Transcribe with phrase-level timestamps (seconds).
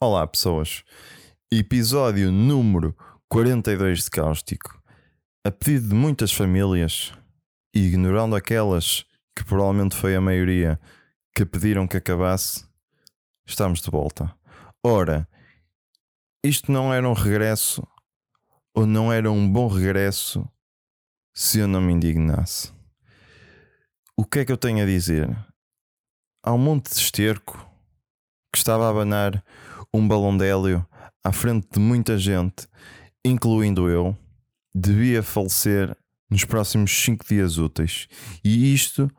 [0.00, 0.84] Olá, pessoas.
[1.50, 2.96] Episódio número
[3.28, 4.80] 42 de Cáustico.
[5.44, 7.12] A pedido de muitas famílias,
[7.74, 10.78] e ignorando aquelas que provavelmente foi a maioria
[11.34, 12.64] que pediram que acabasse,
[13.44, 14.32] estamos de volta.
[14.86, 15.28] Ora,
[16.44, 17.84] isto não era um regresso,
[18.72, 20.48] ou não era um bom regresso,
[21.34, 22.72] se eu não me indignasse.
[24.16, 25.28] O que é que eu tenho a dizer?
[26.44, 27.58] Há um monte de esterco
[28.52, 29.44] que estava a abanar
[29.92, 30.86] um balão de hélio
[31.24, 32.66] à frente de muita gente,
[33.24, 34.16] incluindo eu,
[34.74, 35.96] devia falecer
[36.30, 38.06] nos próximos 5 dias úteis.
[38.44, 39.10] E isto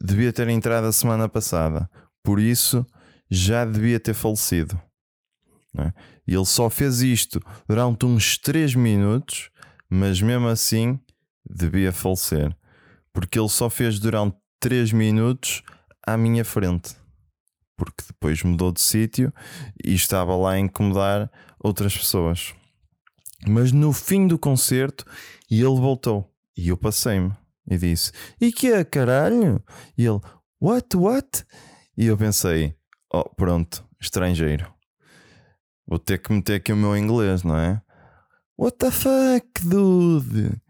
[0.00, 1.90] devia ter entrado a semana passada.
[2.22, 2.86] Por isso,
[3.30, 4.80] já devia ter falecido.
[5.76, 5.92] É?
[6.26, 9.50] E ele só fez isto durante uns 3 minutos,
[9.88, 11.00] mas mesmo assim
[11.48, 12.54] devia falecer.
[13.12, 15.62] Porque ele só fez durante 3 minutos
[16.06, 17.01] à minha frente
[17.82, 19.34] porque depois mudou de sítio
[19.84, 22.54] e estava lá a incomodar outras pessoas.
[23.44, 25.04] Mas no fim do concerto,
[25.50, 27.32] ele voltou e eu passei-me
[27.68, 29.60] e disse: E que é caralho?
[29.98, 30.20] E ele:
[30.60, 31.44] What, what?
[31.98, 32.76] E eu pensei:
[33.12, 34.72] Oh, pronto, estrangeiro.
[35.84, 37.82] Vou ter que meter aqui o meu inglês, não é?
[38.56, 40.62] What the fuck, dude?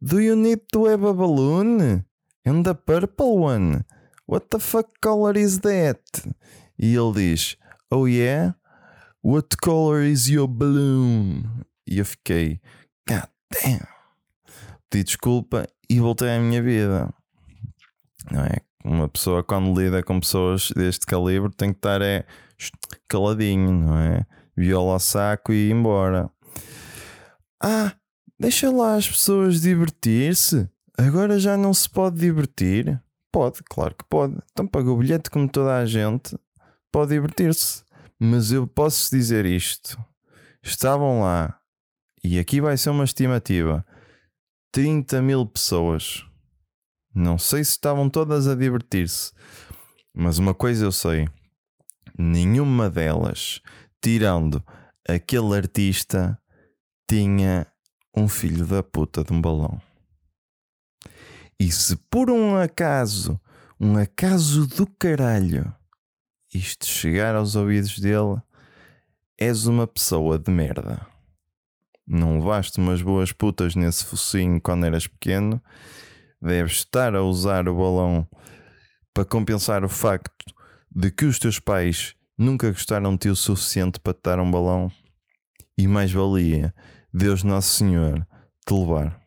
[0.00, 2.04] Do you need to have a balloon?
[2.46, 3.84] And the purple one?
[4.24, 6.00] What the fuck color is that?
[6.80, 7.56] E ele diz:
[7.90, 8.56] Oh yeah?
[9.22, 11.44] What color is your balloon?
[11.86, 12.58] E eu fiquei:
[13.06, 13.86] God damn.
[14.88, 17.12] Pedi desculpa e voltei à minha vida.
[18.30, 18.56] Não é?
[18.82, 22.24] Uma pessoa, quando lida com pessoas deste calibre, tem que estar é,
[23.06, 24.24] caladinho, não é?
[24.56, 26.30] Viola ao saco e ir embora.
[27.62, 27.92] Ah,
[28.38, 30.66] deixa lá as pessoas divertir-se.
[30.96, 33.00] Agora já não se pode divertir.
[33.30, 34.38] Pode, claro que pode.
[34.50, 36.36] Então paga o bilhete como toda a gente,
[36.90, 37.82] pode divertir-se.
[38.18, 39.98] Mas eu posso dizer isto:
[40.62, 41.58] estavam lá,
[42.22, 43.84] e aqui vai ser uma estimativa,
[44.72, 46.24] 30 mil pessoas.
[47.14, 49.32] Não sei se estavam todas a divertir-se,
[50.14, 51.28] mas uma coisa eu sei:
[52.18, 53.60] nenhuma delas,
[54.02, 54.62] tirando
[55.08, 56.38] aquele artista,
[57.08, 57.66] tinha
[58.14, 59.80] um filho da puta de um balão.
[61.58, 63.40] E se por um acaso,
[63.78, 65.74] um acaso do caralho,
[66.52, 68.40] isto chegar aos ouvidos dele,
[69.38, 71.06] és uma pessoa de merda.
[72.06, 75.62] Não levaste umas boas putas nesse focinho quando eras pequeno,
[76.42, 78.28] deves estar a usar o balão
[79.14, 80.54] para compensar o facto
[80.90, 84.50] de que os teus pais nunca gostaram de ti o suficiente para te dar um
[84.50, 84.90] balão
[85.76, 86.74] e mais valia
[87.12, 88.26] Deus Nosso Senhor
[88.66, 89.20] te levar.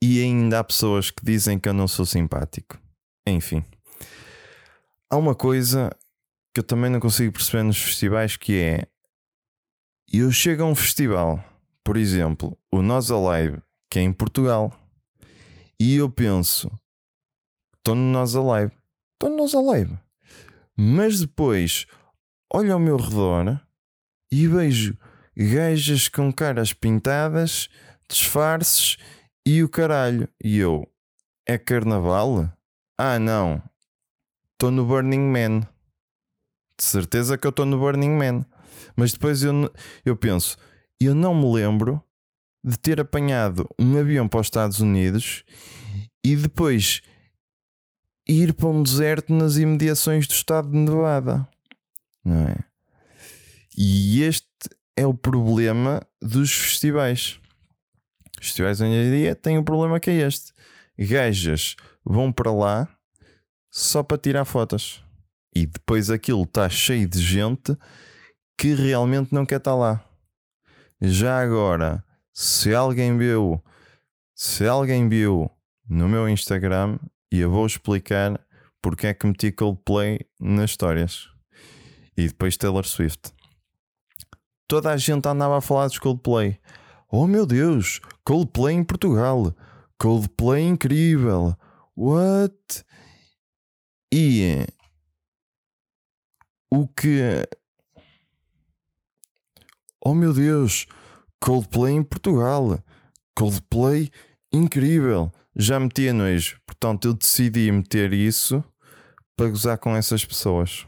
[0.00, 2.78] E ainda há pessoas que dizem que eu não sou simpático.
[3.26, 3.64] Enfim.
[5.14, 5.96] Há uma coisa
[6.52, 8.88] que eu também não consigo perceber nos festivais que é
[10.12, 11.38] eu chego a um festival,
[11.84, 14.76] por exemplo, o Nós Alive, que é em Portugal,
[15.78, 16.68] e eu penso,
[17.76, 18.72] estou no Nós Alive,
[19.12, 19.96] estou no Nós Alive,
[20.76, 21.86] mas depois
[22.52, 23.64] olho ao meu redor
[24.32, 24.98] e vejo
[25.36, 27.68] gajas com caras pintadas,
[28.10, 28.96] disfarces
[29.46, 30.28] e o caralho.
[30.42, 30.92] E eu,
[31.46, 32.52] é carnaval?
[32.98, 33.62] Ah, não.
[34.54, 35.60] Estou no Burning Man.
[36.78, 38.46] De certeza que eu estou no Burning Man.
[38.96, 39.72] Mas depois eu,
[40.04, 40.56] eu penso,
[41.00, 42.02] eu não me lembro
[42.62, 45.44] de ter apanhado um avião para os Estados Unidos
[46.24, 47.02] e depois
[48.26, 51.46] ir para um deserto nas imediações do estado de Nevada.
[52.24, 52.56] Não é?
[53.76, 54.48] E este
[54.96, 57.38] é o problema dos festivais
[58.40, 60.52] festivais hoje em dia têm um problema que é este:
[60.98, 62.88] gajas vão para lá
[63.74, 65.02] só para tirar fotos
[65.52, 67.76] e depois aquilo está cheio de gente
[68.56, 70.04] que realmente não quer estar lá.
[71.00, 73.60] Já agora, se alguém viu,
[74.32, 75.50] se alguém viu
[75.88, 77.00] no meu Instagram,
[77.32, 78.40] e eu vou explicar
[78.80, 81.28] porque é que meti Coldplay nas histórias
[82.16, 83.32] e depois Taylor Swift.
[84.68, 86.60] Toda a gente andava a falar dos Coldplay.
[87.10, 89.52] Oh meu Deus, Coldplay em Portugal.
[89.98, 91.56] Coldplay incrível.
[91.96, 92.83] What?
[94.16, 94.64] E
[96.70, 97.44] o que.
[100.04, 100.86] Oh meu Deus,
[101.40, 102.78] Coldplay em Portugal.
[103.36, 104.12] Coldplay
[104.52, 105.32] incrível.
[105.56, 106.60] Já meti a nojo.
[106.64, 108.62] Portanto, eu decidi meter isso
[109.36, 110.86] para gozar com essas pessoas.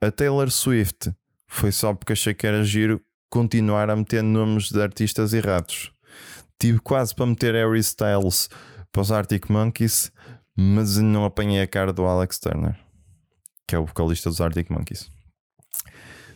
[0.00, 1.12] A Taylor Swift
[1.48, 5.90] foi só porque achei que era giro continuar a meter nomes de artistas errados.
[6.56, 8.48] Tive quase para meter Harry Styles
[8.92, 10.12] para os Arctic Monkeys,
[10.56, 12.78] mas não apanhei a cara do Alex Turner,
[13.66, 15.10] que é o vocalista dos Arctic Monkeys.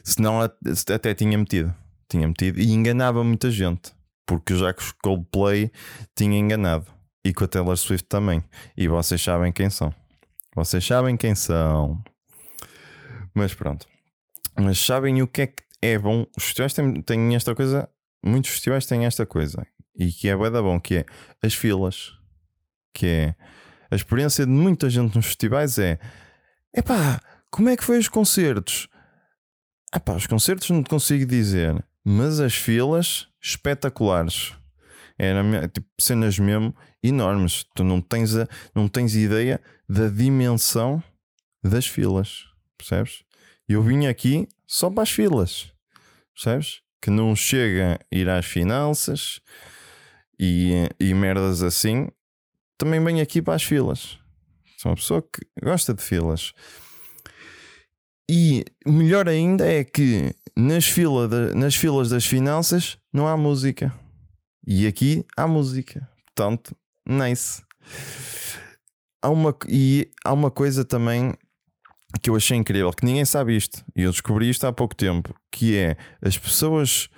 [0.06, 1.74] Senão até tinha metido.
[2.08, 3.92] Tinha metido e enganava muita gente.
[4.24, 5.72] Porque já que o Coldplay
[6.16, 6.86] tinha enganado.
[7.24, 8.42] E com a Taylor Swift também.
[8.76, 9.92] E vocês sabem quem são.
[10.54, 12.00] Vocês sabem quem são.
[13.34, 13.88] Mas pronto.
[14.56, 16.24] Mas sabem o que é que é bom?
[16.36, 17.88] Os festivais têm, têm esta coisa.
[18.24, 19.66] Muitos festivais têm esta coisa.
[19.98, 21.06] E que é bem da bom, que é
[21.42, 22.12] as filas.
[22.94, 23.34] Que é
[23.90, 25.98] a experiência de muita gente nos festivais é
[26.74, 28.88] epá, como é que foi os concertos?
[29.94, 34.52] Epá, os concertos não te consigo dizer, mas as filas espetaculares.
[35.18, 37.64] Era tipo cenas mesmo enormes.
[37.74, 41.02] Tu não tens, a, não tens ideia da dimensão
[41.64, 42.44] das filas,
[42.76, 43.24] percebes?
[43.68, 45.72] Eu vim aqui só para as filas,
[46.34, 46.82] percebes?
[47.00, 49.40] Que não chega a ir às finanças
[50.38, 52.08] e, e merdas assim.
[52.78, 54.18] Também venho aqui para as filas.
[54.76, 56.52] Sou uma pessoa que gosta de filas.
[58.30, 63.94] E melhor ainda é que nas, fila de, nas filas das finanças não há música.
[64.66, 66.08] E aqui há música.
[66.26, 66.76] Portanto,
[67.08, 67.62] nice.
[69.22, 71.34] Há uma, e há uma coisa também
[72.20, 75.34] que eu achei incrível, que ninguém sabe isto, e eu descobri isto há pouco tempo,
[75.50, 77.08] que é as pessoas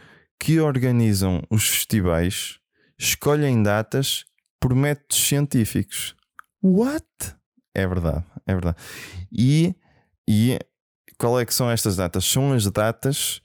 [0.40, 2.58] que organizam os festivais
[2.98, 4.24] escolhem datas
[4.60, 6.14] por métodos científicos.
[6.62, 7.06] What?
[7.74, 8.76] É verdade, é verdade.
[9.32, 9.74] E,
[10.28, 10.58] e
[11.18, 12.24] qual é que são estas datas?
[12.24, 13.40] São as datas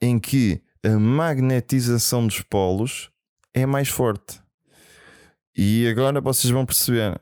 [0.00, 3.10] em que a magnetização dos polos
[3.54, 4.40] é mais forte.
[5.56, 7.20] E agora vocês vão perceber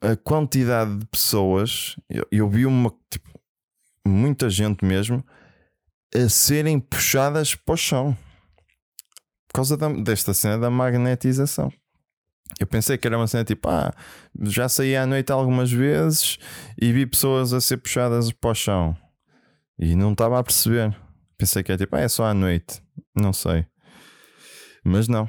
[0.00, 1.96] a quantidade de pessoas.
[2.08, 3.40] Eu, eu vi uma tipo,
[4.06, 5.24] muita gente mesmo
[6.14, 8.16] a serem puxadas para o chão
[9.48, 11.72] por causa da, desta cena da magnetização.
[12.60, 13.92] Eu pensei que era uma cena tipo, ah,
[14.42, 16.38] já saí à noite algumas vezes
[16.80, 18.96] e vi pessoas a ser puxadas para o chão
[19.78, 20.96] e não estava a perceber.
[21.36, 22.80] Pensei que é tipo, ah, é só à noite,
[23.14, 23.66] não sei,
[24.84, 25.28] mas não.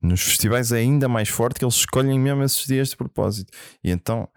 [0.00, 3.52] Nos festivais é ainda mais forte que eles escolhem mesmo esses dias de propósito.
[3.82, 4.28] E então,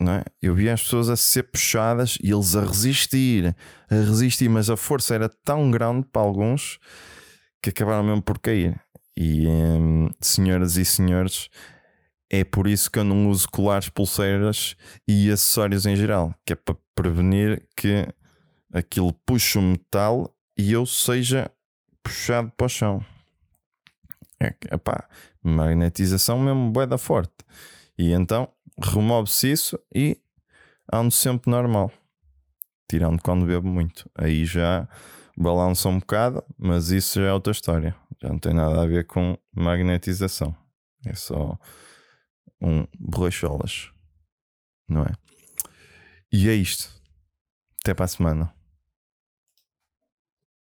[0.00, 0.24] não é?
[0.40, 3.56] Eu vi as pessoas a ser puxadas e eles a resistir,
[3.90, 6.78] a resistir, mas a força era tão grande para alguns
[7.62, 8.80] que acabaram mesmo por cair.
[9.16, 11.48] E hum, senhoras e senhores,
[12.30, 14.76] é por isso que eu não uso colares, pulseiras
[15.06, 18.06] e acessórios em geral, que é para prevenir que
[18.72, 21.50] aquilo puxe o metal e eu seja
[22.02, 23.04] puxado para o chão.
[24.40, 25.08] É, epá,
[25.42, 27.32] magnetização mesmo boeda forte.
[27.98, 28.48] E então
[28.80, 30.20] remove-se isso e
[30.92, 31.90] ando sempre normal.
[32.88, 34.08] Tirando quando bebo muito.
[34.14, 34.88] Aí já
[35.38, 37.94] balança um bocado, mas isso já é outra história.
[38.20, 40.54] Já não tem nada a ver com magnetização.
[41.06, 41.56] É só
[42.60, 43.90] um borracholas.
[44.88, 45.12] Não é?
[46.32, 46.92] E é isto.
[47.80, 48.57] Até para a semana.